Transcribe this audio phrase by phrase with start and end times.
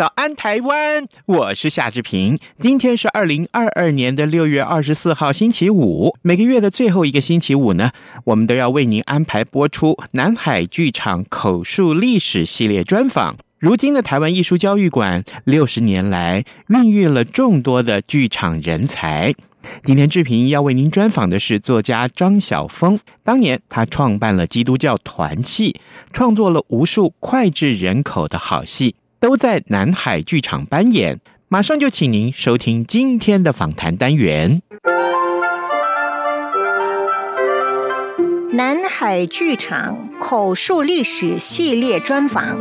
[0.00, 2.38] 早安台湾，我是夏志平。
[2.58, 6.16] 今天是二零二二年的六月二十四号，星期五。
[6.22, 7.90] 每个月的最后一个星期五呢，
[8.24, 13.36] 我们都要为您安排播出南海剧场口述历史系列专访。
[13.58, 19.34] 如今的台湾艺术教育馆，六十年来孕育了众多的剧场人才。
[19.84, 22.98] 今天志平要为您专访的是作家张晓风。
[23.22, 25.78] 当年他创办了基督教团契，
[26.10, 31.20] 创作了无数脍炙人口的好戏，都在南海剧场扮演。
[31.48, 34.62] 马上就请您收听今天的访谈单元。
[38.52, 42.58] 南海剧场口述历史系列专访。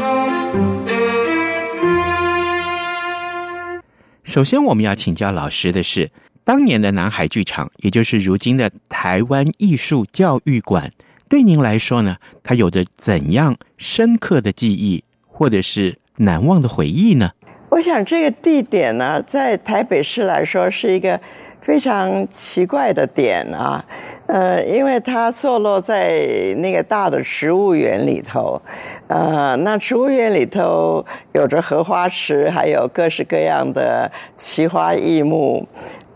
[4.23, 6.11] 首先，我们要请教老师的是，
[6.44, 10.91] 当年的南海剧场，也就是如今的台湾艺术教育馆，
[11.29, 17.31] 对您来说呢，它有着怎样深刻的记忆，或者是难忘的回忆呢？
[17.70, 21.20] 我想这个地点呢，在台北市来说是一个
[21.62, 23.86] 非常奇怪的点啊，
[24.25, 26.25] 呃，因为它坐落在
[26.58, 28.59] 那个大的植物园里头，
[29.08, 35.67] 呃，那植物园里头有着荷花池，还有各式各样的奇花异木，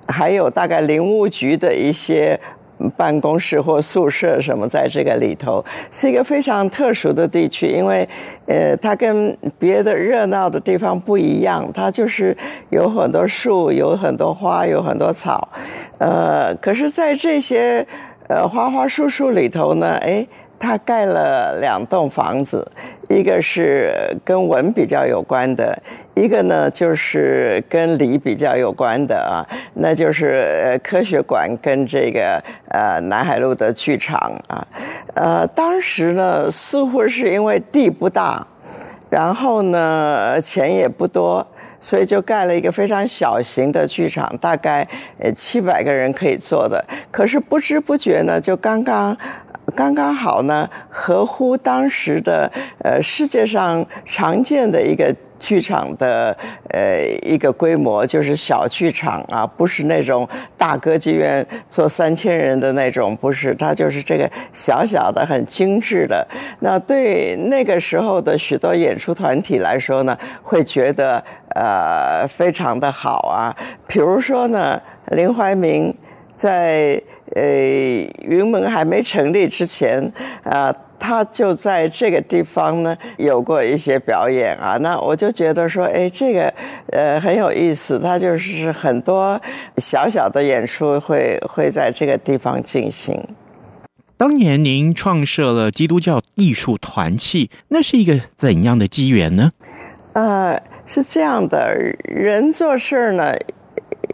[0.08, 2.40] 还有大概林务局的一些。
[2.97, 8.07] 办公室或宿舍什么，在这个里头是一个非常特殊的地区，因为，
[8.45, 12.35] 呃，它跟别的热闹的地方不一样，它就是
[12.69, 15.47] 有很多树，有很多花，有很多草，
[16.00, 17.85] 呃，可是，在这些
[18.28, 20.25] 呃花花树树里头呢，哎。
[20.63, 22.66] 他盖了两栋房子，
[23.09, 23.94] 一个是
[24.24, 25.78] 跟文比较有关的，
[26.16, 29.44] 一个呢就是跟理比较有关的啊，
[29.74, 34.66] 那就是科学馆跟这个呃南海路的剧场啊，
[35.16, 38.47] 呃，当时呢似乎是因为地不大，
[39.09, 41.45] 然后呢钱也不多，
[41.81, 44.88] 所以就盖了一个非常小型的剧场，大概
[45.19, 46.81] 呃七百个人可以坐的，
[47.12, 49.18] 可是不知不觉呢就刚刚。
[49.75, 52.51] 刚刚好呢，合乎当时的
[52.84, 56.35] 呃世界上常见的一个剧场的
[56.69, 66.25] 呃一个规模，就是小剧场啊，不是那种大歌剧院坐三千人的那种，不是，它就是这个小小的、很精致的。
[66.59, 71.24] 那对那个时候的许多演出团体来说呢，会觉得
[71.56, 73.56] 呃非常的好啊。
[73.88, 75.94] 比如说呢，林怀民。
[76.35, 77.01] 在
[77.35, 77.41] 呃
[78.21, 80.01] 云门还没成立之前
[80.44, 84.77] 啊、呃，他就在这个地方呢有过一些表演啊。
[84.81, 86.53] 那我就觉得说，哎，这个
[86.91, 87.99] 呃很有意思。
[87.99, 89.39] 他就是很多
[89.77, 93.21] 小小的演出会会在这个地方进行。
[94.15, 99.51] 当年您创设了基督教艺术团契，那是一个怎样的机缘呢？
[100.13, 103.33] 呃，是这样的，人做事呢。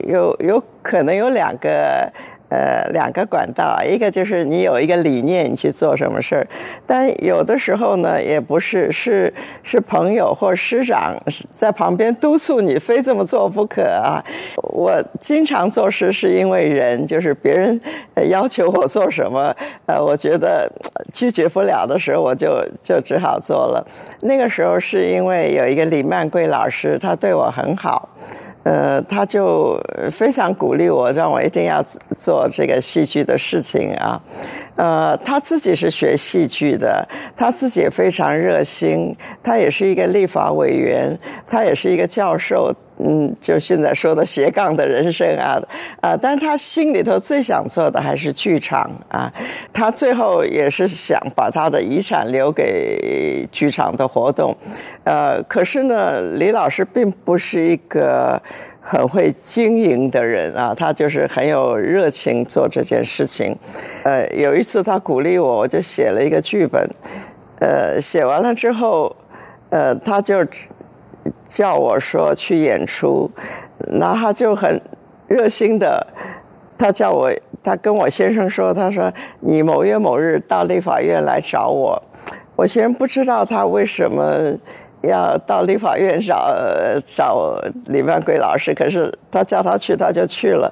[0.09, 2.11] 有有可能有两个，
[2.49, 6.47] 呃，两个管道，一个就是你有一个理念，你去做什么事儿，
[6.87, 9.31] 但有的时候呢，也不是，是
[9.61, 11.15] 是朋友或师长
[11.53, 14.23] 在旁边督促你非这么做不可啊。
[14.73, 17.79] 我经常做事是因为人，就是别人
[18.29, 19.55] 要求我做什么，
[19.85, 20.67] 呃，我觉得
[21.13, 23.85] 拒绝不了的时候，我就就只好做了。
[24.21, 28.09] 那个时候是因为有一个李曼贵老师，他对我很好。
[28.63, 29.79] 呃，他就
[30.11, 31.83] 非常鼓励我，让我一定要
[32.17, 34.21] 做这个戏剧的事情啊。
[34.75, 41.17] 呃，他自己是学戏剧的，他自己也非常热心，他也是一个立法委员，
[41.47, 42.73] 他也是一个教授。
[43.01, 45.57] 嗯，就现在说的斜杠的人生啊，
[46.01, 49.31] 啊，但是他心里头最想做的还是剧场啊。
[49.71, 54.53] 他最后也是想把他的遗产留给剧场的活动，
[55.05, 58.37] 呃，可是呢，李老师并不是一个
[58.81, 63.57] 很会经营的人啊，他就是很有热情做这件事情。
[64.03, 66.85] 呃，有一次他鼓励我，我就写了一个剧本，
[67.61, 69.15] 呃，写完了之后，
[69.69, 70.45] 呃，他就。
[71.47, 73.29] 叫我说去演出，
[73.87, 74.81] 那他就很
[75.27, 76.05] 热心的，
[76.77, 77.31] 他叫我
[77.63, 82.01] 他跟我先生说，他说你某月某日到立法院来找我。
[82.55, 84.53] 我先不知道他为什么。
[85.01, 86.53] 要到立法院找
[87.05, 87.57] 找
[87.87, 90.71] 李万贵老师，可是他叫他去，他就去了。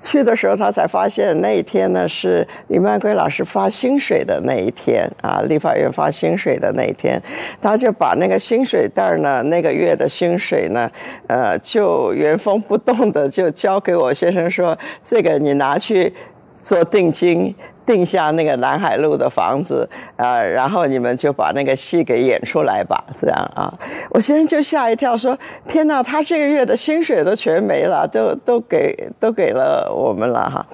[0.00, 7.20] 去的时候，他才发现那一天呢是李万贵老师发薪水的那一天啊，立法院发薪水的那一天，
[7.60, 10.90] 他就把那个薪水袋呢，那个月的薪水呢，
[11.26, 16.12] 呃，就原封不动的就交给我先生说，这个你拿去
[16.54, 17.54] 做定金。
[17.88, 23.72] 定下那个南海路的房子啊、呃，然后你们就把那个戏给演出来吧，这样啊。
[24.10, 25.36] 我先生就吓一跳，说
[25.66, 30.66] ：“天哪，他这个月的薪水都全没了，都都给都给了我们了哈。”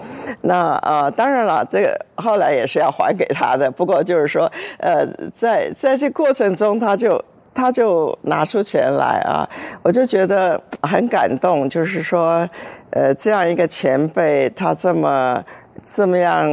[0.42, 3.70] 那啊、呃，当然了，这个后来也是要还给他的。
[3.70, 7.24] 不过就是说，呃，在在这过程中，他就
[7.54, 9.48] 他就拿出钱来啊，
[9.84, 11.70] 我就觉得很感动。
[11.70, 12.48] 就是说，
[12.90, 15.40] 呃，这样一个前辈，他这么。
[15.82, 16.48] 这么样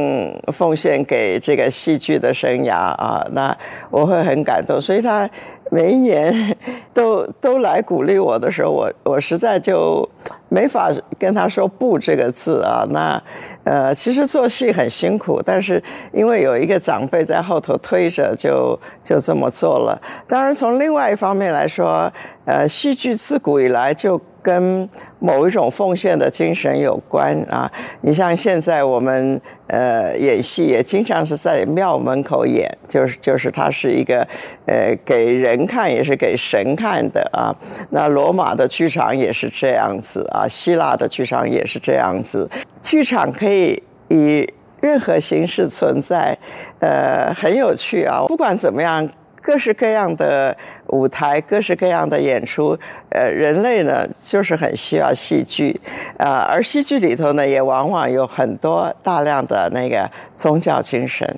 [0.52, 3.56] 奉献给这个戏剧的生涯啊，那
[3.90, 4.80] 我会很感动。
[4.80, 5.28] 所以他
[5.70, 6.56] 每一年
[6.92, 10.06] 都 都来鼓励我的时候，我我实在就
[10.48, 12.84] 没法跟他说不这个字啊。
[12.90, 13.22] 那
[13.64, 15.82] 呃，其实做戏很辛苦，但是
[16.12, 20.00] 因为有一个长辈在后头推着就，就这么做了。
[20.28, 22.12] 当然，从另外一方面来说，
[22.44, 24.20] 呃，戏剧自古以来就。
[24.42, 24.88] 跟
[25.20, 27.70] 某一种奉献的精神有关啊！
[28.00, 34.26] 你像现在我们呃演戏也经常是在庙门口演，就是就是它是一个
[34.66, 37.54] 呃给人看也是给神看的啊。
[37.90, 42.50] 那罗马的剧场也是这样子啊，希腊的剧场也是这样子。
[42.82, 44.46] 剧场可以以
[44.80, 46.36] 任何形式存在，
[46.80, 48.24] 呃，很有趣啊！
[48.26, 49.08] 不管怎么样。
[49.42, 50.56] 各式各样的
[50.88, 52.78] 舞台，各式各样的演出，
[53.10, 55.78] 呃，人类呢就是很需要戏剧，
[56.16, 61.28] 啊、呃，而戏剧里头呢也往往有很多大量的那个宗教精神。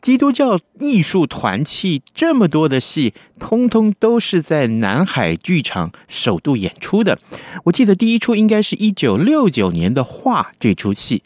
[0.00, 7.18] 基督教艺术团契这么多的戏，通通都是在南海剧场首度演出的。
[7.64, 11.24] 我记得第一出应该是一九六九年的《画》这出戏，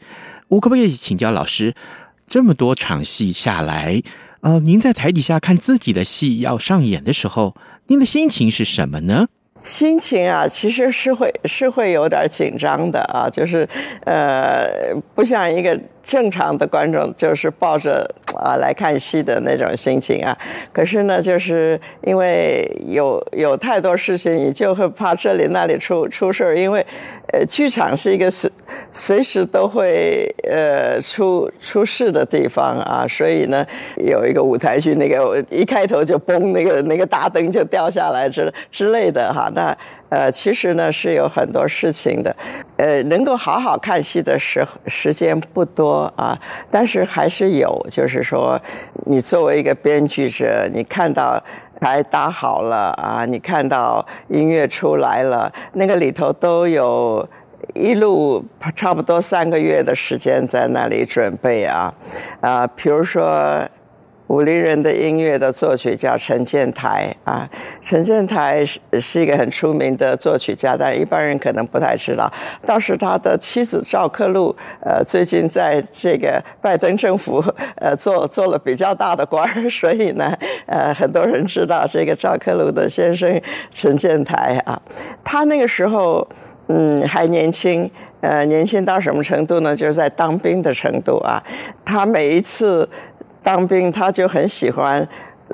[0.48, 1.74] 我可不可以请教老师，
[2.26, 4.02] 这么多场戏下来？
[4.40, 7.54] 呃，您在台底下看自己的戏要上演的时候，
[7.86, 9.26] 您的心情是什么呢？
[9.62, 13.68] 心情啊，其实是会是会有点紧张的啊，就是
[14.04, 15.78] 呃，不像一个。
[16.10, 18.04] 正常的观众就是抱着
[18.34, 20.36] 啊来看戏的那种心情啊，
[20.72, 26.84] 可是呢，就是因为有有太多事情，你就会怕这里那里出出事儿，因为
[27.32, 28.50] 呃，剧场是一个随
[28.90, 33.64] 随时都会呃出出事的地方啊，所以呢，
[33.98, 39.76] 有一个舞台剧，那个一开头就崩，那个那个大灯就掉下来之之类的哈，那
[40.08, 42.34] 呃，其实呢是有很多事情的，
[42.78, 45.99] 呃，能够好好看戏的时时间不多。
[46.16, 46.38] 啊，
[46.70, 48.60] 但是还是有，就是说，
[49.06, 51.42] 你作为一个编剧者，你看到
[51.80, 57.28] 台搭好了啊，你看到音乐出来了，那个里头都有
[57.74, 58.44] 一路
[58.74, 61.92] 差不多三个月的时间在那里准备啊，
[62.40, 63.68] 啊，比如说。
[64.30, 67.50] 武陵人的音乐的作曲家陈建台啊，
[67.82, 72.32] 陈建台是是一个很出名的作曲家，但是一般人可能不太知道。
[72.64, 77.42] 倒是他的妻子赵克露，呃，最近在这个拜登政府
[77.74, 80.32] 呃做做了比较大的官， 所以呢，
[80.66, 84.80] 呃，很多人知道这个赵克露的先生陈建台啊。
[85.24, 86.24] 他那个时候
[86.68, 89.74] 嗯还年轻，呃，年轻到什么程度呢？
[89.74, 91.42] 就是在当兵的程度啊。
[91.84, 92.88] 他每一次。
[93.42, 95.06] 当兵，他就很喜欢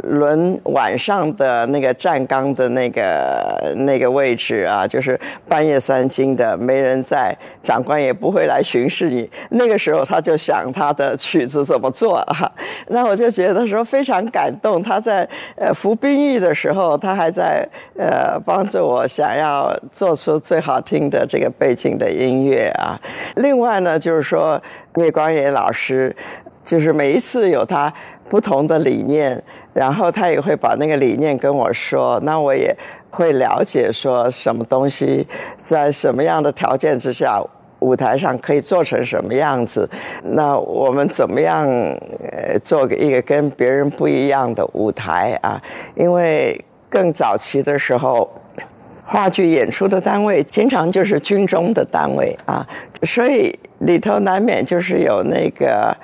[0.02, 9.26] 轮晚上的那个站岗的那个那个位置啊，就是半夜三更的，没人在，长官也不会来巡视你。
[9.50, 12.52] 那个时候，他就想他的曲子怎么做啊。
[12.88, 14.82] 那我就觉得说非常感动。
[14.82, 15.26] 他在
[15.56, 17.66] 呃服兵役的时候，他还在
[17.96, 23.00] 呃帮助我想要做出最好听的这个背景的音乐啊。
[23.36, 24.60] 另外呢，就是说
[24.96, 26.14] 聂光野老师。
[26.66, 27.90] 就是每一次有他
[28.28, 29.40] 不同的理念，
[29.72, 32.76] 然后他也会把那个理念跟我说，那我也
[33.08, 35.24] 会了解说什么东西
[35.56, 37.40] 在什么样的条件之下，
[37.78, 39.88] 舞台上可以做成什么样子。
[40.24, 45.62] 那我们怎么样呃做一个跟别人不一样的舞台啊？
[45.94, 48.28] 因为更早期的时候，
[49.04, 52.66] 话剧演出的单位经常就是军中的单位啊，
[53.04, 55.96] 所以里头难免就是有那个。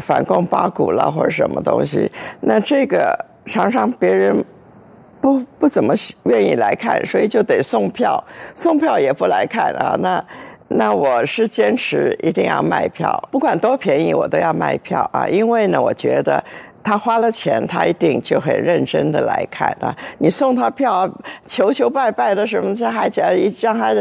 [0.00, 4.44] 反攻八股了或者什么东西，那这个常常别人
[5.20, 8.22] 不不怎么愿意来看，所以就得送票，
[8.54, 9.96] 送票也不来看啊。
[10.00, 10.24] 那
[10.68, 15.26] 那我是坚持一定要卖票，不管多便宜，我都要卖票啊！
[15.26, 16.44] 因为呢，我觉得
[16.88, 19.94] 他花了钱，他一定就很认真的来看啊。
[20.16, 21.06] 你送他票，
[21.46, 23.94] 求求拜拜的什么，这还叫一让他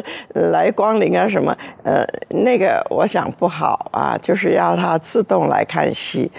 [0.52, 1.54] 来光临啊什么？
[1.84, 6.32] 呃，那个我想不好啊， 就是要他自动来看戏。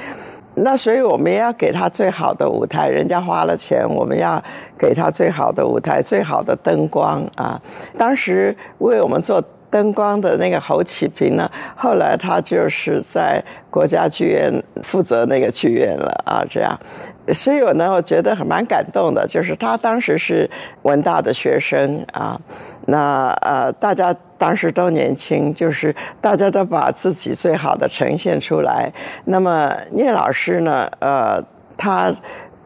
[0.55, 4.43] 那所以我们也要给他最好的舞台，人家花了钱，我们要
[4.79, 7.61] 给他最好的舞台，最好的灯光啊！
[7.99, 9.45] 当时为我们做。
[9.71, 16.79] 灯光的那个侯启平呢，后来他就是在国家剧院负责那个剧院了啊，这样，
[17.35, 20.49] 所以我呢，我觉得很蛮感动的，就是他当时是
[20.83, 22.41] 文大的学生啊，
[22.87, 28.91] 那呃，大家当时都年轻，就是大家都把自己最好的呈现出来。
[29.25, 31.43] 那么聂老师呢，呃，
[31.77, 32.11] 他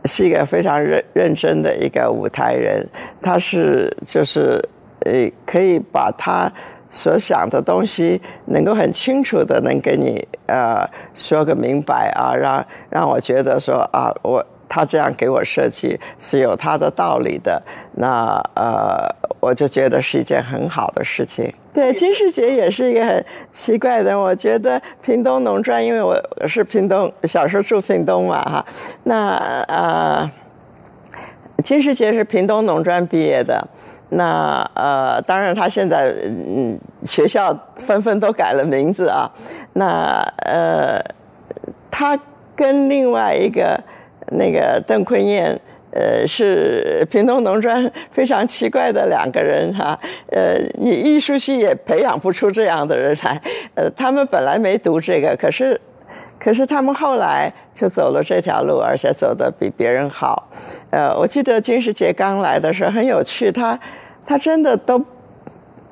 [0.04, 2.86] 是一个非常认认真的一个舞台人，
[3.20, 4.62] 他是就是
[5.00, 6.50] 呃，可以把他。
[6.94, 17.60] 所想的东西能够很清楚的能给你呃说个明白啊，让让我觉得说啊，我他这样给我设计是有他的道理的，
[17.94, 19.08] 那呃
[19.40, 21.50] 我就觉得是一件很好的事情。
[21.72, 26.14] 对，金世杰也是一个很奇怪的人，我觉得屏东农专，因为我
[26.46, 28.64] 是屏东，小时候住屏东嘛哈，
[29.04, 29.36] 那
[29.68, 30.30] 呃
[31.64, 33.66] 金世杰是屏东农专毕业的。
[34.14, 39.30] 那呃，当然，他现在嗯，学校纷纷都改了名字啊。
[39.72, 41.02] 那呃，
[41.90, 42.18] 他
[42.54, 43.78] 跟另外一个
[44.32, 45.58] 那个邓坤燕，
[45.92, 49.98] 呃，是平东农专非常奇怪的两个人哈、
[50.30, 53.40] 呃，你艺术系也培养不出这样的人来。
[53.74, 55.80] 呃，他们本来没读这个，可是
[56.42, 60.48] 可是他们后来就走了这条路，而且走得比别人好。
[60.90, 63.78] 呃，我记得金世杰刚来的时候很有趣，他。
[64.24, 65.04] 他真的都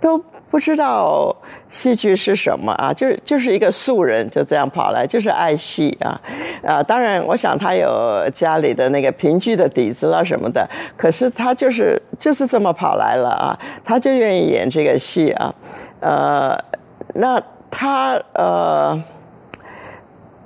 [0.00, 0.16] 都
[0.48, 1.34] 不知道
[1.68, 6.20] 戏剧是什么啊，就是就是一个素人，就这样跑来，就是爱戏啊
[6.64, 6.80] 啊！
[6.80, 10.64] 当然，我想他有家里的那个评剧的底子啊什么的，
[10.96, 15.52] 可是他就是就是这么跑来了啊，他就愿意演这个戏啊，
[15.98, 16.56] 呃，
[17.14, 18.96] 那他呃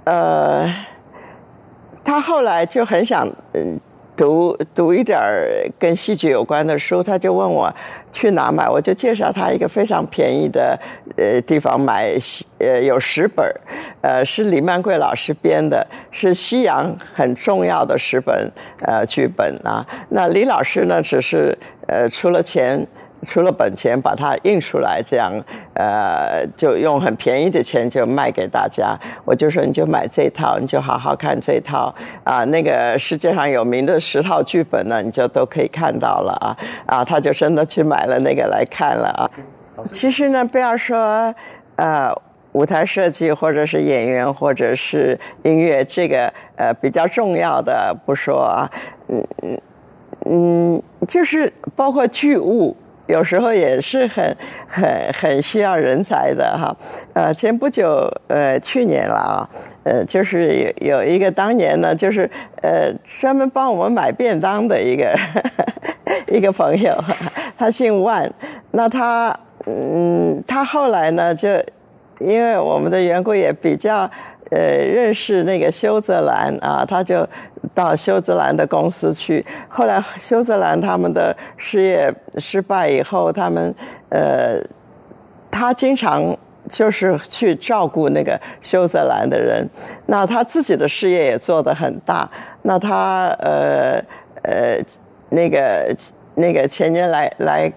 [0.04, 0.72] 呃，
[2.04, 3.80] 他后来就很想嗯。
[4.16, 7.68] 读读一点儿跟戏剧有关的书，他就问我
[8.12, 10.78] 去哪买，我就介绍他一个非常便宜的
[11.16, 12.16] 呃地方买，
[12.58, 13.44] 呃有十本，
[14.02, 18.48] 呃是李曼贵老师编的，是西洋很重要的十本
[18.86, 19.84] 呃剧本啊。
[20.10, 21.58] 那李老师呢，只是
[21.88, 22.86] 呃出了钱。
[23.24, 25.32] 出了本钱把它印出来，这样，
[25.74, 28.96] 呃，就用很便宜的钱就卖给大家。
[29.24, 32.44] 我就说你就买这套，你就好好看这套啊。
[32.44, 37.04] 那个世界上有名的十套剧本呢，你就都可以看到了啊啊！
[37.04, 39.30] 他就真的去买了那个来看了啊。
[39.90, 41.34] 其实呢，不要说
[41.76, 42.12] 呃
[42.52, 48.70] 舞台设计或者是演员或者是音乐，这个呃比较重要的不说啊，
[49.08, 49.60] 嗯嗯
[50.26, 52.76] 嗯，就是包括剧务。
[53.06, 56.74] 有时候也是很很很需要人才的哈，
[57.12, 59.48] 呃，前不久呃去年了啊，
[59.82, 62.28] 呃，就是有有一个当年呢，就是
[62.62, 65.14] 呃专门帮我们买便当的一个
[66.28, 66.96] 一个朋友，
[67.58, 68.32] 他姓万，
[68.72, 71.48] 那他嗯，他后来呢就
[72.20, 74.10] 因为我们的缘故也比较。
[74.54, 77.26] 呃，认识那个修泽兰啊，他就
[77.74, 79.44] 到修泽兰的公司去。
[79.68, 83.74] 后来修泽兰他们的事业失败以后，他们
[84.10, 84.60] 呃，
[85.50, 86.36] 他经常
[86.68, 89.68] 就是去照顾那个修泽兰的人。
[90.06, 92.30] 那他自己的事业也做得很大。
[92.62, 94.00] 那他呃
[94.42, 94.78] 呃
[95.30, 95.96] 那个
[96.36, 97.72] 那个前年来来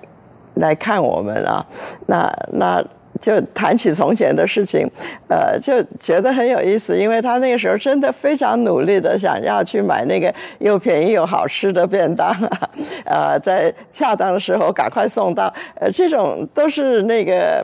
[0.56, 1.66] 来看我们啊，
[2.06, 2.86] 那那。
[3.20, 4.90] 就谈起从前的事情，
[5.30, 12.70] 呃，就觉得很有意思，因为他那个时候真的非常努力的想要去买那个又便宜又好吃的便当啊，
[13.06, 17.64] 呃，在恰当的时候赶快送到，呃，这种都是那个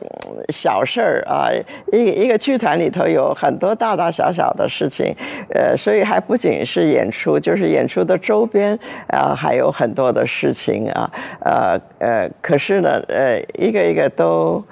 [0.52, 1.48] 小事儿啊，
[1.92, 5.14] 一一个剧团里头有很多大大小小的事情，
[5.50, 14.62] 呃，所以还不仅是演出，就是演出的周边啊，还有很多的事情啊，呃呃，可是呢，呃，一个一个都。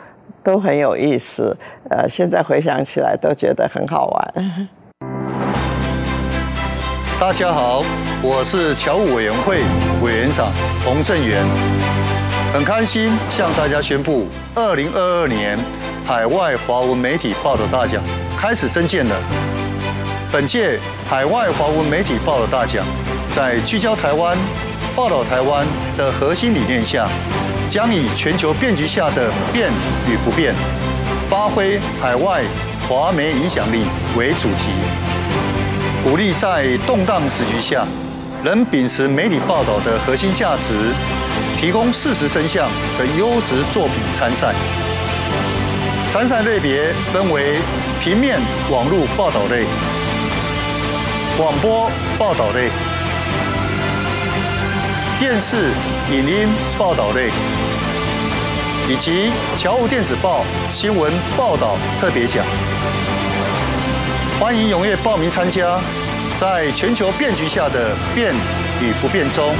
[0.42, 1.56] 都很有意思，
[1.90, 4.34] 呃，现在回想起来都觉得很好玩。
[7.18, 7.84] 大家好，
[8.20, 9.60] 我是侨务委员会
[10.02, 10.50] 委员长
[10.84, 11.44] 洪正元，
[12.52, 15.56] 很开心向大家宣布，二零二二年
[16.04, 18.02] 海外华文媒体报道大奖
[18.36, 19.16] 开始征件了。
[20.32, 22.84] 本届海外华文媒体报道大奖，
[23.36, 24.36] 在聚焦台湾、
[24.96, 25.64] 报道台湾
[25.96, 27.08] 的核心理念下。
[27.72, 29.70] 将以全球变局下的变
[30.06, 30.54] 与不变，
[31.26, 32.42] 发挥海外
[32.86, 34.64] 华媒影响力为主题，
[36.04, 37.86] 鼓励在动荡时局下，
[38.44, 40.74] 仍秉持媒体报道的核心价值，
[41.58, 44.52] 提供事实真相的优质作品参赛。
[46.10, 47.56] 参赛类别分为
[48.04, 48.38] 平面、
[48.70, 49.64] 网络报道类、
[51.38, 52.68] 广播报道类、
[55.22, 55.70] 电视、
[56.10, 57.30] 影音报道类。
[58.88, 62.44] 以及侨务电子报新闻报道特别奖，
[64.40, 65.78] 欢迎踊跃报名参加，
[66.36, 68.34] 在全球变局下的变
[68.80, 69.54] 与不变中，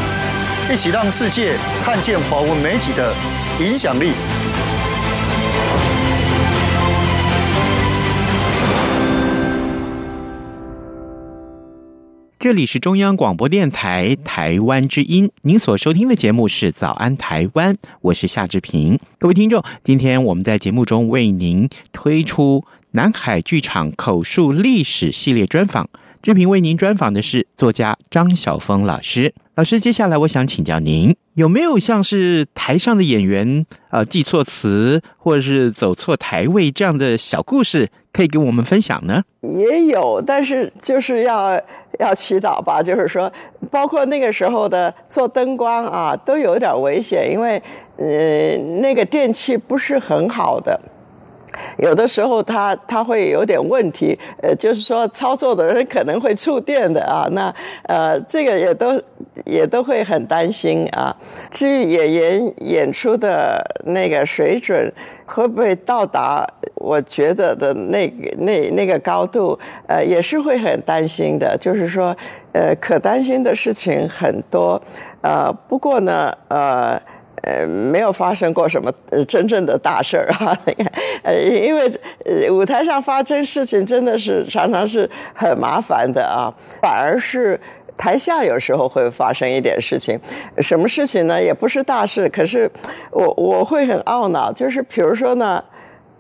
[0.69, 1.55] 一起让世界
[1.85, 3.15] 看见华文媒体的
[3.61, 4.15] 影响力。
[12.43, 18.99] 这里是中央广播电台台湾之音，您所收听的节目是《早安台湾》，我是夏志平。
[19.21, 25.89] 各位听众，今天我们在节目中为您推出南海剧场口述历史系列专访。
[26.21, 29.33] 志平为您专访的是作家张晓峰老师。
[29.55, 37.89] 老师，接下来我想请教您，有没有像是台上的演员呃记错词，或者是走错台位这样的小故事？
[38.13, 39.23] 可以跟我们分享呢？
[39.41, 41.59] 也有，但是就是要
[41.99, 42.83] 要祈祷吧。
[42.83, 43.33] 就是说，
[43.71, 47.63] 包括那个时候的做灯光啊，都有点危险，因为
[47.97, 50.79] 呃，那个电器不是很好的。
[51.79, 57.55] 有的时候它它会有点问题，呃，就是说操作的人可能会触电的啊，那
[57.85, 59.01] 呃这个也都
[59.45, 61.15] 也都会很担心啊。
[61.51, 64.93] 至于演员演出的那个水准
[65.27, 68.07] 会不会到达我觉得的那
[68.39, 71.57] 那那个高度，呃，也是会很担心的。
[71.59, 72.17] 就是说，
[72.53, 74.81] 呃，可担心的事情很多，
[75.21, 77.01] 呃，不过呢，呃。
[77.43, 78.93] 呃，没有发生过什么
[79.27, 80.57] 真正的大事儿啊！
[80.65, 80.93] 你看，
[81.25, 81.91] 呃，因为
[82.25, 87.61] 呃舞台上发生事情真的是常常是很麻烦的啊，反而是
[87.97, 90.19] 台下有时候会发生一点事情。
[90.59, 91.43] 什么事情呢？
[91.43, 92.71] 也不是大事，可是
[93.11, 95.63] 我我会很懊恼，就是比如说呢，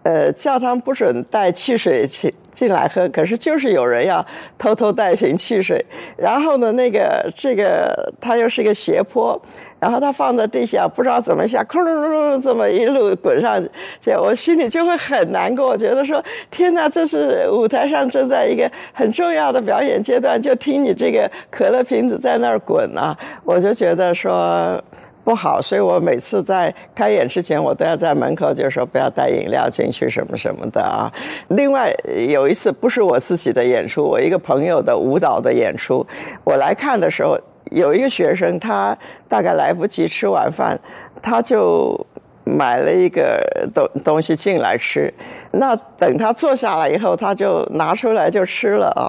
[0.03, 4.27] 呃，教堂不准带汽水进进来喝，可是就是有人要
[4.59, 5.85] 偷偷带瓶汽水，
[6.17, 9.41] 然后呢，那个这个它又是一个斜坡。
[9.83, 13.61] 然后他放在地下，不知道怎么下，咕噜噜噜这么一路滚上
[14.01, 15.77] 去，我心里就会很难过。
[15.77, 23.13] 觉得说，天哪，这是舞台上正在一个很重要的表演阶段，就听你这个可乐瓶子在那儿滚啊，
[23.45, 24.81] 我就觉得说
[25.25, 25.61] 不好。
[25.61, 31.11] 所以我每次在开演之前，我都要在门口就说不要带饮料进去什么什么的啊。
[31.49, 31.93] 另外
[32.29, 36.07] 有一次不是我自己的演出，我一个朋友的舞蹈的演出，
[36.45, 37.37] 我来看的时候。
[37.75, 38.97] 有一个学生，他
[39.29, 40.79] 大概来不及吃晚饭，
[41.23, 41.99] 他就
[42.45, 43.41] 买了一个
[43.75, 45.13] 东东西进来吃。
[45.53, 49.09] 那等他坐下来以后，他就拿出来就吃了啊。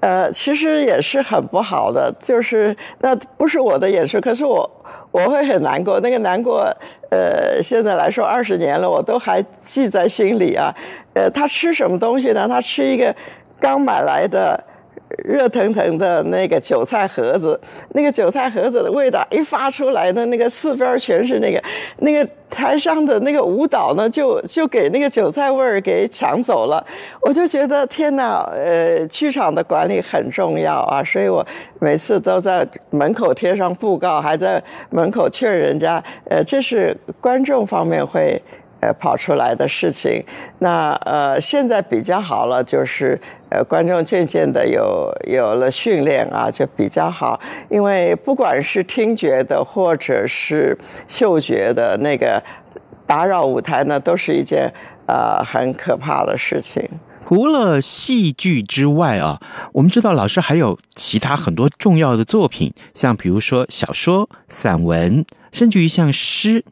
[0.00, 4.68] 呃，其实也是很不好的，就是那不是我的演出，可是我
[5.10, 6.00] 我会很难过。
[6.00, 6.74] 那个难过，
[7.10, 10.74] 呃，现在来说二十年了，我都还记在心里啊。
[11.12, 12.48] 呃，他吃什么东西呢？
[12.48, 13.14] 他吃一个
[13.60, 14.58] 刚买来的。
[15.24, 17.58] 热腾腾的那个韭菜盒子，
[17.90, 21.62] 那个韭菜盒子的味道一发出来的那个四边全是那个，
[21.98, 26.84] 那个台上的那个舞蹈呢，就就给那个韭菜味儿给抢走了。
[27.22, 31.46] 我就觉得天哪，呃，剧场的管理很重要啊，所以我
[31.78, 38.40] 每次都在门口贴上布告，还在门口劝人家，呃，这是观众方面会。
[38.80, 40.24] 呃，跑出来的事情，
[40.58, 47.38] 那呃，现在比较好了，就是呃，观众渐渐的有有了训练啊，就比较好。
[47.68, 52.42] 因为不管是听觉的或者是嗅觉的那个
[53.06, 54.72] 打扰舞台呢，都是一件
[55.06, 56.82] 呃很可怕的事情。
[57.30, 59.40] 除了戏剧之外啊，
[59.72, 66.64] 我们知道老师还有其他很多重要的作品，像比如说小说、散文，甚至于像诗。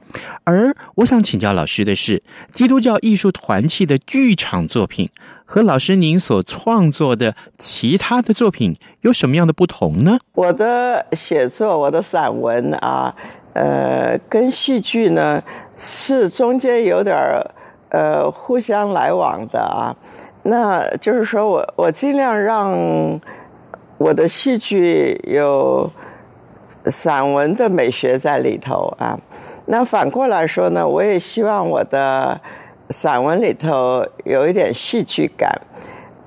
[0.43, 2.21] 而我想请教老师的是，
[2.53, 5.09] 基督教艺术团契的剧场作品
[5.45, 10.19] 和老师您所创作的其他的作品有什么样的不同呢？
[10.33, 13.15] 我的写作，我的散文啊，
[13.53, 15.41] 呃，跟戏剧呢
[15.77, 17.49] 是中间有点儿
[17.91, 19.95] 呃互相来往的啊。
[20.49, 22.73] 那就是说我我尽量让
[23.99, 25.91] 我的戏剧有
[26.87, 29.19] 散文的美学在里头啊。
[29.67, 32.41] 那反过来说呢，我也希望我的
[32.89, 35.51] 散文里头有一点戏剧感。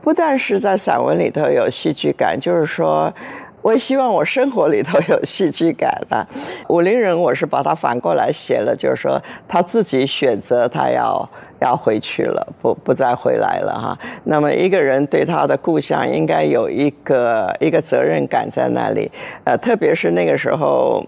[0.03, 3.13] 不但是在散文里头有戏剧感，就是说，
[3.61, 6.25] 我也希望我生活里头有戏剧感啊。
[6.67, 13.97] 武陵人我是把它反过来写了，就是说他自己选择他要要回去了，不不再回来了哈。
[14.23, 19.11] 那么一个人对他的故乡应该有一个一个责任感在那里，
[19.43, 21.05] 呃，特别是那个时候，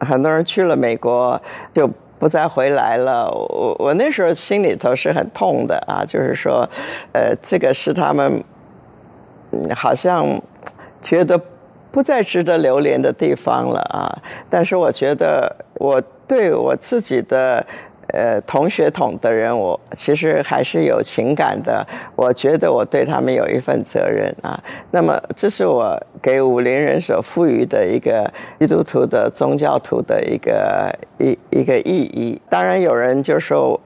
[0.00, 1.40] 很多人去了美国
[1.72, 1.88] 就
[2.18, 3.30] 不再回来了。
[3.30, 6.68] 我我那时候心里头是很痛的啊，就是说，
[7.12, 8.42] 呃，这个是他们，
[9.52, 10.26] 嗯，好像
[11.00, 11.40] 觉得。
[11.92, 14.10] 不再值得留恋的地方了啊！
[14.48, 17.64] 但是我觉得我对我自己的
[18.14, 21.86] 呃同血统的人，我其实还是有情感的。
[22.16, 24.58] 我觉得我对他们有一份责任啊。
[24.90, 28.28] 那么这是我给武陵人所赋予的一个
[28.58, 32.40] 基督徒的宗教徒的一个一一个意义。
[32.48, 33.78] 当然有人就说。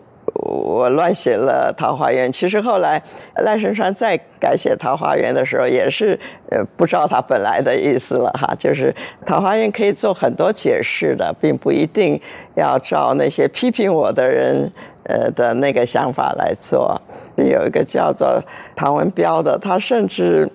[0.46, 3.02] 我乱写了《桃花源》，其实后来
[3.44, 6.18] 赖声川再改写《桃花源》的时候，也是
[6.50, 8.54] 呃不照他本来的意思了哈。
[8.58, 8.94] 就是
[9.26, 12.20] 《桃花源》可以做很多解释的，并不一定
[12.54, 14.70] 要照那些批评我的人
[15.04, 17.00] 呃的那个想法来做。
[17.36, 18.40] 有一个叫做
[18.76, 20.48] 唐文标的，他甚至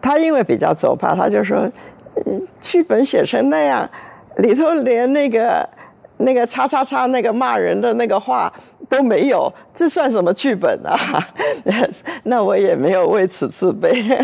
[0.00, 1.70] 他因为比较左派，他就说，
[2.60, 3.88] 剧本写成那样，
[4.36, 5.68] 里头连那个。
[6.22, 8.52] 那个叉叉叉那个骂人的那个话
[8.88, 10.96] 都没有，这算什么剧本啊？
[12.24, 14.14] 那我也没有为此自卑。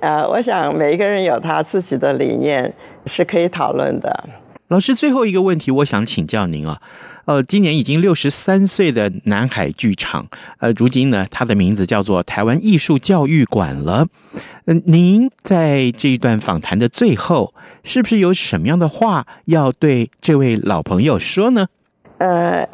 [0.00, 2.72] 啊， 我想每一个人有他自己的理念
[3.06, 4.28] 是可以讨论的。
[4.68, 6.80] 老师，最后一个问题，我想请教您啊。
[7.24, 10.26] 呃，今年已经六十三岁的南海剧场，
[10.58, 14.08] 呃，如今呢，它的名字叫做台湾艺术教育馆了。
[14.64, 17.54] 嗯、呃，您在这一段访谈的最后，
[17.84, 21.68] 是不是有什么样的话要对这位老朋友说呢？
[22.18, 22.68] 呃，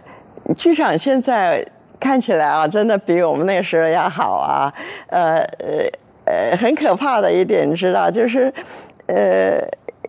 [0.57, 1.63] 剧场现在
[2.01, 4.73] 看起来啊，真的比我们那个时候要好啊。
[5.09, 5.85] 呃呃
[6.25, 8.53] 呃，很可怕的一点，你知道，就是
[9.09, 9.61] 呃，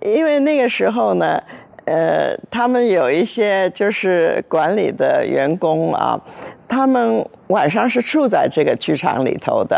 [0.02, 1.42] 因为那个时候呢。
[1.90, 6.20] 呃，他们有一些就是管理的员工啊，
[6.68, 9.76] 他们晚上是住在这个剧场里头的。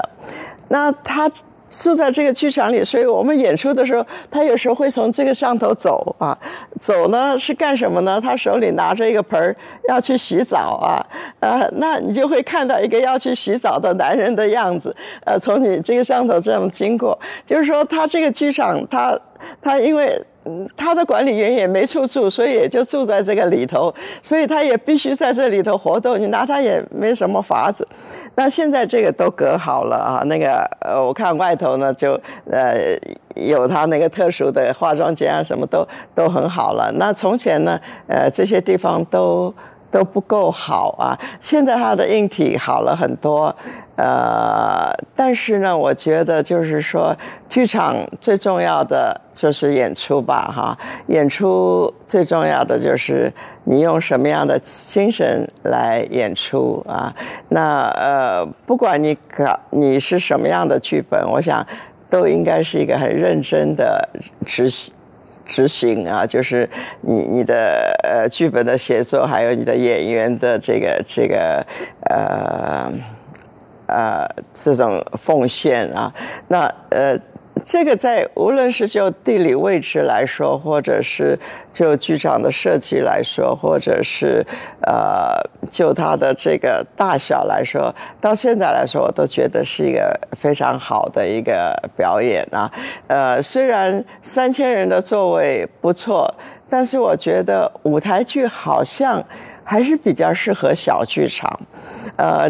[0.67, 1.31] 那他
[1.69, 6.37] 住在这个剧场里，所以我们演出的时候，他有时候会从这个上头走啊，
[6.77, 8.19] 走呢是干什么呢？
[8.21, 9.55] 他手里拿着一个盆儿
[9.87, 10.99] 要去洗澡啊，
[11.39, 14.93] 呃，那你就会看到一个要去洗澡的男人的样子，
[15.25, 19.17] 呃，从你这个上头这样经过，就是说他这个剧场，他
[19.61, 20.21] 他因为。
[20.75, 26.19] 他的管理员也没处住，所以也就住在这个里头，所以他也必须在这里头活动。
[26.19, 27.87] 你拿他也没什么法子。
[28.35, 32.75] 那现在这个都隔好了啊，那个呃，我看外头呢就呃
[33.35, 36.91] 有他那个特殊的化妆间啊，什么都都很好了。
[36.95, 39.53] 那从前呢，呃，这些地方都。
[39.91, 41.19] 都不够好啊！
[41.41, 43.53] 现在它的硬体好了很多，
[43.97, 47.13] 呃，但是呢，我觉得就是说，
[47.49, 50.77] 剧场最重要的就是演出吧，哈，
[51.07, 53.31] 演出最重要的就是
[53.65, 57.13] 你用什么样的精神来演出啊？
[57.49, 61.65] 那呃，不管你搞你是什么样的剧本，我想
[62.09, 64.07] 都应该是一个很认真的
[64.45, 64.93] 执行。
[65.51, 66.67] 执行啊，就是
[67.01, 71.65] 你你的呃剧本的写作，还有你的演员的这个这个
[72.09, 72.89] 呃
[73.87, 76.13] 呃这种奉献啊，
[76.47, 77.19] 那呃。
[77.65, 81.37] 这个在无论是就地理位置来说，或者是
[81.71, 84.45] 就剧场的设计来说，或者是
[84.81, 85.35] 呃
[85.69, 92.71] 就它的这个大小来说，到现在来说，我都觉得是一个非常好的一个表演啊。
[93.07, 96.33] 呃，虽然三千人的座位不错，
[96.69, 99.23] 但是我觉得舞台剧好像。
[99.63, 101.59] 还是比较适合小剧场，
[102.17, 102.49] 呃，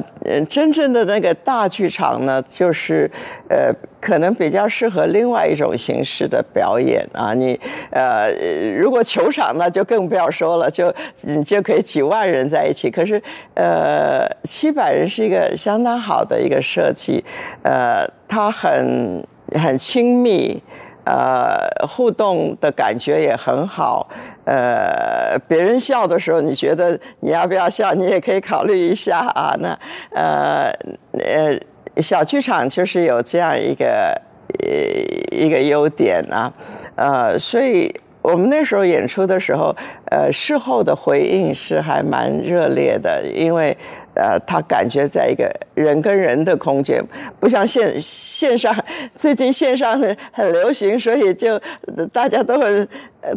[0.49, 3.09] 真正的那个大剧场呢，就是
[3.49, 7.33] 呃，可能比较适合另外一种形式的表演啊。
[7.33, 7.59] 你
[7.91, 8.31] 呃，
[8.75, 12.89] 如果球场那就更不要说了，就你就可以几万人在一起。
[12.89, 13.21] 可是
[13.53, 17.23] 呃，七百人是一个相当好的一个设计，
[17.61, 20.61] 呃，它很很亲密。
[21.03, 24.07] 呃，互动的感觉也很好。
[24.45, 27.93] 呃，别人笑的时候，你觉得你要不要笑？
[27.93, 29.55] 你也可以考虑一下啊。
[29.59, 29.77] 那
[30.13, 30.71] 呃
[31.13, 34.19] 呃，小剧场就是有这样一个
[34.63, 34.69] 呃
[35.31, 36.51] 一个优点啊。
[36.95, 43.75] 呃，所以我们那时候演出的时候，呃，事后的回应是还蛮热烈的，因为。
[44.13, 47.01] 呃，他感觉在一个人跟人的空间，
[47.39, 48.75] 不像线线上，
[49.15, 51.57] 最近线上很很流行，所以就
[52.11, 52.87] 大家都很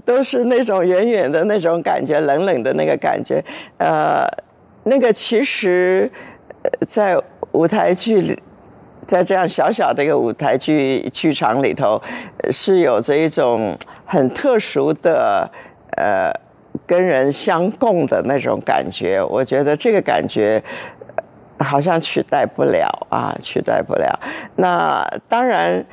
[0.05, 3.41] 都是那种远远的那种感觉，冷冷的那个感觉。
[3.79, 4.27] 呃，
[4.83, 6.11] 那个其实，
[6.89, 7.17] 在
[7.53, 8.37] 舞台剧里
[9.07, 12.01] 在这样小小的一个舞台剧剧场里头，
[12.51, 15.49] 是有着一种很特殊的
[15.97, 16.33] 呃
[16.87, 19.23] 跟人相共的那种感觉。
[19.23, 20.63] 我觉得这个感觉
[21.59, 24.19] 好像取代不了啊，取代不了。
[24.57, 25.85] 那当然。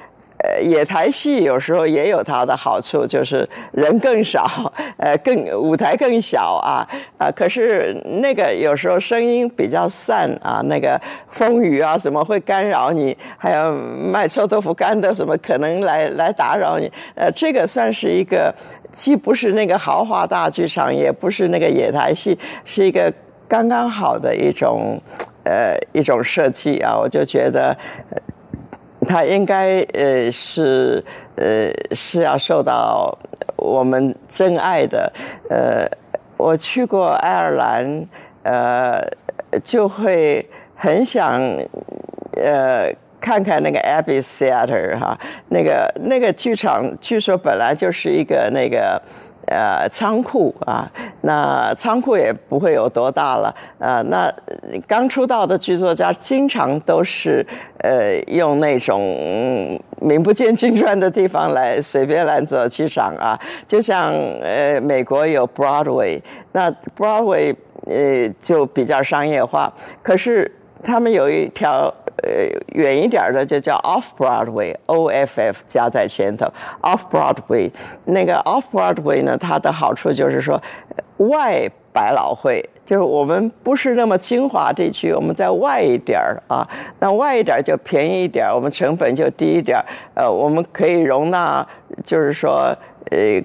[0.44, 6.88] 呃，野台戏有时候也有它的好处，就是人更少，呃，更舞台更小啊
[7.20, 7.30] 啊！
[7.32, 11.00] 可是那个有时候声音比较散啊，那个
[11.30, 16.92] 风雨啊什么会干扰你，还有卖臭豆腐干的什么可能来来打扰你。
[17.14, 18.52] 呃，这个算是一个
[18.92, 23.14] 既不是那个豪华大剧场，也不是那个野台戏，是一个
[23.48, 25.00] 刚刚好的一种
[25.44, 27.78] 呃一种设计啊，我就觉得。
[29.08, 31.04] 他应该呃是
[31.36, 33.18] 呃是要受到
[33.56, 35.12] 我们真爱的。
[35.50, 35.88] 呃，
[36.38, 38.08] 我去过爱尔兰，
[38.44, 39.02] 呃，
[39.64, 41.42] 就会很想
[42.38, 45.18] 呃看看那个 Abbey Theatre 哈，
[45.50, 49.02] 那个那个剧场据说本来就是一个那个。
[49.48, 50.90] 呃，仓库啊，
[51.22, 54.02] 那仓库也不会有多大了、呃。
[54.04, 54.32] 那
[54.88, 57.46] 刚出道的剧作家经常都是
[57.80, 63.40] 呃用那种名不见经传的地方来随便来做剧场啊。
[63.68, 67.56] 就像呃美国有 Broadway，那 Broadway
[67.88, 70.50] 呃就比较商业化，可是
[70.84, 71.94] 他们有一条。
[72.24, 76.46] 呃，远一点的就叫 Off Broadway，O F F 加在前头
[76.82, 77.72] ，Off Broadway。
[78.06, 80.62] 那个 Off Broadway 呢，它的好处就是说，
[81.18, 86.68] 外百老汇，就是我们不是那么精华地区，我们在外一点啊，
[87.00, 91.66] 那外一点就便宜一点，我们成本就低一点，呃，我们可以容纳，
[92.06, 92.76] 就是说，
[93.10, 93.42] 呃，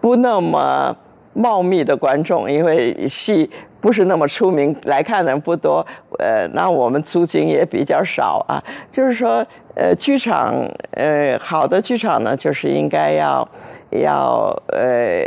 [0.00, 0.96] 不那么
[1.34, 3.50] 茂密的观众，因为戏。
[3.80, 5.86] 不是那么出名，来看的人不多，
[6.18, 8.56] 呃，那我们租金也比较少啊。
[8.90, 10.54] 就是说，呃，剧场，
[10.92, 13.46] 呃，好的剧场呢，就是应该要，
[13.90, 15.22] 要，呃，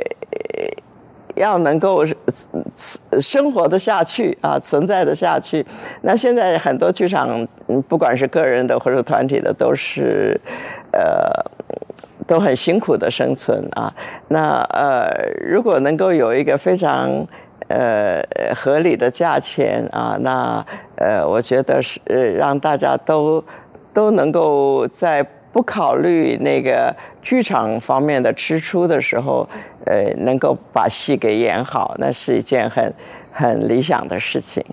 [1.35, 2.03] 要能够
[3.21, 5.63] 生活得下去啊，存在得下去。
[6.01, 7.47] 那现在很多剧场，
[7.87, 10.35] 不管是个人的或者团体的，都是，
[10.91, 11.29] 呃，
[12.27, 13.91] 都很辛苦的生存啊。
[14.27, 15.09] 那呃，
[15.41, 17.25] 如果能够有一个非常
[17.69, 18.23] 呃，
[18.55, 23.43] 合理的价钱啊，那呃，我觉得是呃让大家都
[23.93, 29.47] 都能够在不考虑那个剧场方面的支出的时候，
[29.85, 32.93] 呃，能够把戏给演好，那是一件很
[33.33, 34.63] 很理想的事情。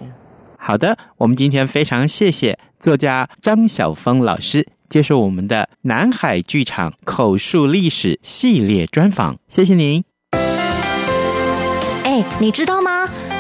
[0.57, 10.05] 好的，我们今天非常谢谢作家张晓风老师接受我们的南海剧场口述历史系列专访，谢谢您。
[12.05, 12.94] 哎你知道吗？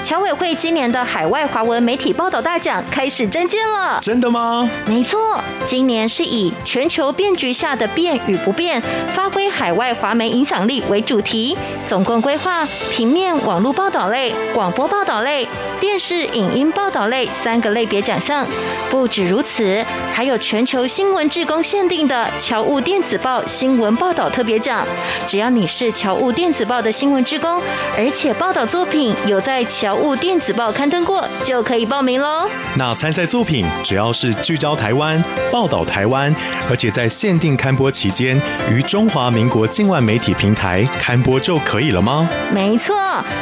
[0.04, 3.98] 侨委会今年的海外华文媒体报道大奖开始征件了。
[4.02, 4.68] 真的吗？
[4.86, 8.82] 没错，今年是以全球变局下的变与不变，
[9.14, 15.48] 发挥海外华媒影响力为主题，总共规划平面、网络报道类、广播报道类、
[15.80, 18.46] 电视影音报道类三个类别奖项。
[18.90, 24.86] 不止如此，还有全球新闻志工限定的侨务电子报新闻报道特别奖。
[25.26, 27.60] 只要你是侨务电子报的新闻志工，
[27.96, 32.48] 而且报道作品有在侨务电子报刊登过就可以报名喽。
[32.76, 36.35] 那参赛作品只要是聚焦台湾、报道台湾，
[36.70, 42.28] 而且在限定刊播期间于中华民国境外媒体平台刊播就可以了吗？
[42.52, 42.96] 没错，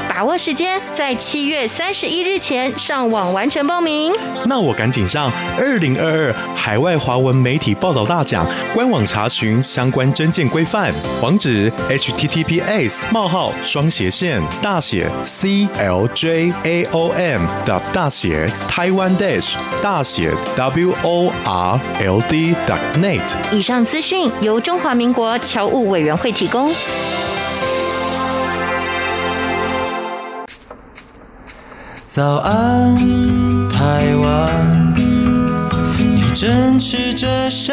[0.08, 4.12] 把握时间，在七月三十一日前上网完成报名。
[4.46, 16.41] 那我赶紧上二零二二海外华文媒体报道大奖官网查询相关征件规范，网址：https: 冒号双斜线大写 clj。
[16.64, 19.52] A O M 的大写台湾 dash
[19.82, 22.54] 大写 W O R L D
[22.94, 23.20] net。
[23.52, 26.72] 以上资讯由中华民国侨务委员会提供。
[32.06, 32.96] 早安，
[33.70, 34.94] 台湾，
[35.98, 37.72] 你正吃着什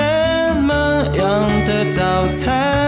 [0.62, 0.74] 么
[1.18, 2.79] 样的早餐？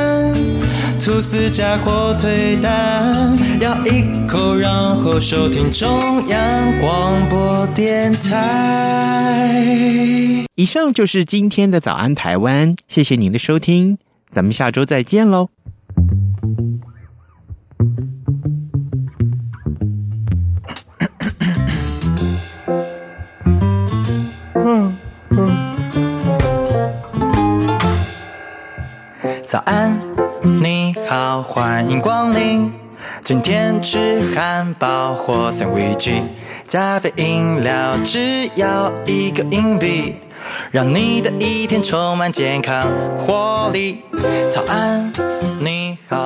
[1.11, 9.67] 吐司加火腿蛋，咬一口，然后收听中央广播电台。
[10.55, 13.97] 以上就是今天的早安台湾，谢谢您的收听，
[14.29, 15.49] 咱们下周再见喽。
[33.31, 36.11] 今天吃汉堡或三明治，
[36.67, 40.17] 加杯饮料，只要一个硬币。
[40.69, 42.85] 让你的一天充满健康
[43.17, 44.01] 活力。
[44.49, 45.13] 早安，
[45.61, 46.21] 你好。